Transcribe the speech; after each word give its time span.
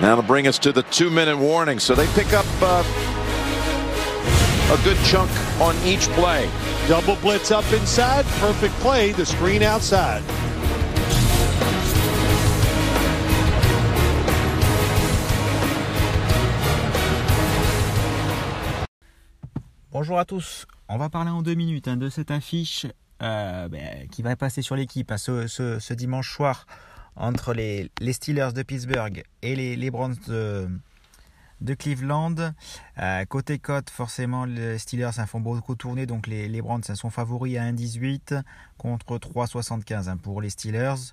That'll 0.00 0.22
bring 0.22 0.46
us 0.46 0.58
to 0.60 0.72
the 0.72 0.82
two-minute 0.84 1.36
warning. 1.36 1.78
So 1.78 1.94
they 1.94 2.06
pick 2.14 2.32
up 2.32 2.46
uh, 2.60 2.82
a 4.72 4.84
good 4.84 4.98
chunk 5.04 5.30
on 5.60 5.76
each 5.84 6.08
play. 6.10 6.48
Double 6.88 7.16
blitz 7.16 7.50
up 7.50 7.70
inside. 7.72 8.24
Perfect 8.40 8.74
play. 8.80 9.12
The 9.12 9.26
screen 9.26 9.62
outside. 9.62 10.22
Bonjour 19.92 20.18
à 20.18 20.24
tous, 20.24 20.66
on 20.88 20.96
va 20.96 21.10
parler 21.10 21.30
en 21.30 21.42
deux 21.42 21.54
minutes 21.54 21.86
hein, 21.86 21.98
de 21.98 22.08
cette 22.08 22.30
affiche 22.30 22.86
euh, 23.22 23.68
ben, 23.68 24.08
qui 24.08 24.22
va 24.22 24.34
passer 24.36 24.62
sur 24.62 24.74
l'équipe 24.74 25.12
hein, 25.12 25.18
ce, 25.18 25.46
ce, 25.46 25.78
ce, 25.78 25.94
dimanche 25.94 26.34
soir 26.34 26.66
entre 27.16 27.52
les, 27.52 27.90
les, 28.00 28.12
Steelers 28.12 28.52
de 28.54 28.62
Pittsburgh 28.62 29.22
et 29.42 29.54
les, 29.54 29.76
les 29.76 29.90
Browns 29.90 30.16
de, 30.26 30.68
de 31.62 31.74
Cleveland. 31.74 32.54
Euh, 32.98 33.24
côté 33.26 33.58
cote, 33.58 33.90
forcément, 33.90 34.44
les 34.44 34.78
Steelers 34.78 35.18
hein, 35.18 35.26
font 35.26 35.40
beaucoup 35.40 35.74
tourner, 35.74 36.06
donc 36.06 36.26
les, 36.26 36.48
les 36.48 36.62
Browns 36.62 36.82
sont 36.82 37.10
favoris 37.10 37.56
à 37.56 37.62
1,18 37.70 38.42
contre 38.78 39.18
3,75 39.18 40.08
hein, 40.08 40.16
pour 40.16 40.40
les 40.40 40.50
Steelers. 40.50 41.12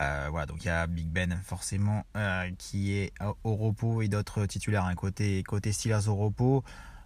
Euh, 0.00 0.28
voilà, 0.30 0.46
donc 0.46 0.64
il 0.64 0.68
y 0.68 0.70
a 0.70 0.86
Big 0.86 1.08
Ben 1.08 1.40
forcément 1.42 2.04
euh, 2.16 2.48
qui 2.58 2.92
est 2.92 3.12
au 3.42 3.56
repos 3.56 4.02
et 4.02 4.08
d'autres 4.08 4.46
titulaires 4.46 4.84
hein, 4.84 4.94
côté, 4.94 5.42
côté 5.42 5.72
Steelers 5.72 6.08
au 6.08 6.14
repos. 6.14 6.62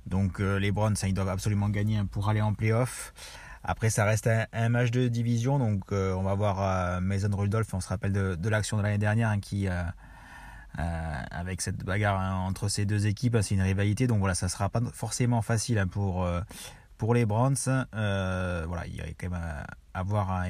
Donc 0.06 0.39
les 0.39 0.70
Browns, 0.70 0.97
ils 1.05 1.14
doivent 1.14 1.30
absolument 1.30 1.70
gagner 1.70 2.03
pour 2.05 2.28
aller 2.28 2.42
en 2.42 2.53
playoff. 2.53 3.14
Après, 3.65 3.89
ça 3.89 4.05
reste 4.05 4.29
un, 4.53 4.69
match 4.69 4.91
de 4.91 5.09
division, 5.09 5.59
donc 5.59 5.91
euh, 5.91 6.13
on 6.13 6.23
va 6.23 6.35
voir 6.35 6.61
euh, 6.61 7.01
Mason 7.01 7.35
Rudolph. 7.35 7.73
On 7.73 7.81
se 7.81 7.89
rappelle 7.89 8.13
de, 8.13 8.49
l'action 8.49 8.77
de 8.77 8.83
l'année 8.83 8.99
dernière 8.99 9.31
hein, 9.31 9.41
qui, 9.41 9.67
avec 10.77 11.63
cette 11.63 11.83
bagarre 11.83 12.21
hein, 12.21 12.35
entre 12.47 12.69
ces 12.69 12.85
deux 12.85 13.07
équipes, 13.07 13.37
hein, 13.37 13.43
c'est 13.43 13.55
une 13.55 13.63
rivalité. 13.63 14.07
Donc 14.07 14.19
voilà, 14.19 14.35
ça 14.35 14.48
sera 14.48 14.69
pas 14.69 14.81
forcément 14.93 15.41
facile 15.41 15.83
pour 15.91 16.29
pour 16.98 17.15
les 17.15 17.25
Browns. 17.25 17.56
voilà, 17.93 18.87
il 18.87 18.97
y 18.97 19.01
a 19.01 19.06
quand 19.19 19.31
même 19.31 19.41
à, 19.95 20.03
voir 20.03 20.45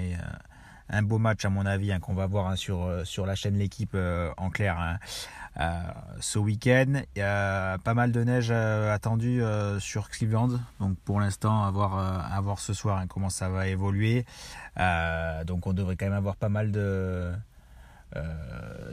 un, 0.89 1.03
beau 1.03 1.19
match 1.19 1.45
à 1.45 1.51
mon 1.51 1.67
avis 1.67 1.93
qu'on 2.01 2.15
va 2.15 2.27
voir 2.27 2.57
sur 2.57 2.91
sur 3.05 3.27
la 3.27 3.35
chaîne 3.35 3.59
l'équipe 3.59 3.97
en 4.37 4.51
clair. 4.51 4.99
Euh, 5.61 5.71
ce 6.21 6.39
week-end. 6.39 7.03
A 7.21 7.79
pas 7.79 7.95
mal 7.95 8.11
de 8.11 8.25
neige 8.25 8.49
euh, 8.51 8.93
attendue 8.93 9.43
euh, 9.43 9.79
sur 9.79 10.11
Cleveland. 10.11 10.59
Donc 10.81 10.97
pour 11.05 11.21
l'instant, 11.21 11.65
à 11.65 11.71
voir, 11.71 12.59
ce 12.59 12.75
soir 12.75 12.99
hein, 12.99 13.07
comment 13.07 13.31
ça 13.31 13.49
va 13.49 13.69
évoluer. 13.69 14.25
donc 15.47 15.67
on 15.67 15.73
devrait 15.73 15.97
quand 15.97 16.07
même 16.07 16.15
avoir 16.15 16.37
pas 16.37 16.49
mal 16.49 16.73
de, 16.73 17.33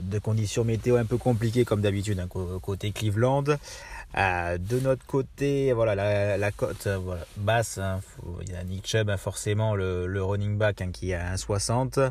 de 0.00 0.18
conditions 0.18 0.64
météo 0.64 0.96
un 0.96 1.04
peu 1.04 1.16
compliquées 1.16 1.64
comme 1.64 1.80
d'habitude 1.80 2.18
hein, 2.18 2.28
côté 2.60 2.92
Cleveland. 2.92 3.44
de 3.44 4.80
notre 4.80 5.06
côté, 5.06 5.72
voilà 5.72 5.94
la, 5.94 6.36
la 6.36 6.50
cote 6.50 6.86
voilà, 6.86 7.24
basse. 7.36 7.78
Hein, 7.78 8.00
il 8.42 8.52
y 8.52 8.56
a 8.56 8.64
Nick 8.64 8.86
Chubb 8.86 9.14
forcément 9.16 9.74
le, 9.74 10.22
running 10.22 10.58
back 10.58 10.84
qui 10.92 11.10
est 11.10 11.14
à 11.14 11.34
1,60. 11.34 12.10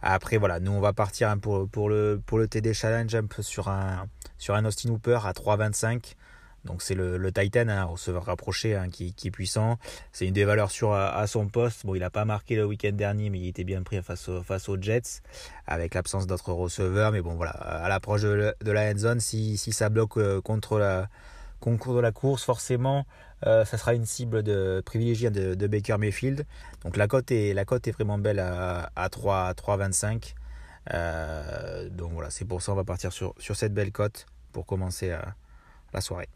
Après, 0.00 0.36
voilà, 0.36 0.60
nous, 0.60 0.72
on 0.72 0.80
va 0.80 0.92
partir 0.92 1.28
hein, 1.28 1.38
pour, 1.38 1.68
pour, 1.68 1.88
le, 1.88 2.20
pour 2.24 2.38
le 2.38 2.46
TD 2.46 2.72
Challenge 2.72 3.12
un 3.14 3.26
peu 3.26 3.42
sur 3.42 3.68
un, 3.68 4.06
sur 4.38 4.54
un 4.54 4.64
Austin 4.64 4.90
Hooper 4.90 5.18
à 5.24 5.32
3,25. 5.32 6.14
Donc, 6.68 6.82
c'est 6.82 6.94
le, 6.94 7.32
Titan, 7.32 7.68
un 7.68 7.68
hein, 7.68 7.84
receveur 7.84 8.26
rapproché 8.26 8.76
hein, 8.76 8.90
qui, 8.90 9.14
qui, 9.14 9.28
est 9.28 9.30
puissant. 9.30 9.78
C'est 10.12 10.26
une 10.26 10.34
des 10.34 10.44
valeurs 10.44 10.70
sur 10.70 10.92
à, 10.92 11.26
son 11.26 11.48
poste. 11.48 11.86
Bon, 11.86 11.94
il 11.94 12.00
n'a 12.00 12.10
pas 12.10 12.26
marqué 12.26 12.56
le 12.56 12.66
week-end 12.66 12.92
dernier, 12.92 13.30
mais 13.30 13.38
il 13.38 13.48
était 13.48 13.64
bien 13.64 13.82
pris 13.82 14.02
face, 14.02 14.28
au, 14.28 14.42
face 14.42 14.68
aux 14.68 14.76
Jets, 14.80 15.22
avec 15.66 15.94
l'absence 15.94 16.26
d'autres 16.26 16.52
receveurs. 16.52 17.10
Mais 17.10 17.22
bon, 17.22 17.36
voilà, 17.36 17.52
à 17.52 17.88
l'approche 17.88 18.20
de, 18.20 18.54
la 18.70 18.90
end 18.90 18.98
zone, 18.98 19.20
si, 19.20 19.56
si 19.56 19.72
ça 19.72 19.88
bloque 19.88 20.18
euh, 20.18 20.42
contre 20.42 20.78
la 20.78 21.08
concours 21.58 21.94
de 21.94 22.00
la 22.00 22.12
course, 22.12 22.44
forcément, 22.44 23.06
euh, 23.46 23.64
ça 23.64 23.78
sera 23.78 23.94
une 23.94 24.04
cible 24.04 24.42
de 24.42 24.82
privilégiée 24.84 25.30
de, 25.30 25.66
Baker 25.66 25.96
Mayfield. 25.96 26.44
Donc 26.84 26.98
la 26.98 27.08
cote 27.08 27.32
est, 27.32 27.54
la 27.54 27.64
cote 27.64 27.88
est 27.88 27.92
vraiment 27.92 28.18
belle 28.18 28.40
à, 28.40 28.92
à 28.94 29.08
3, 29.08 29.54
3,25. 29.54 30.34
Euh, 30.92 31.88
donc 31.88 32.12
voilà, 32.12 32.30
c'est 32.30 32.44
pour 32.44 32.62
ça 32.62 32.72
on 32.72 32.74
va 32.74 32.84
partir 32.84 33.12
sur, 33.12 33.34
sur 33.38 33.56
cette 33.56 33.74
belle 33.74 33.90
cote 33.90 34.26
pour 34.52 34.66
commencer 34.66 35.16
la 35.92 36.00
soirée. 36.00 36.28